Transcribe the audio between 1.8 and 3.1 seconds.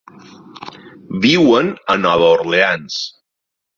a Nova Orleans.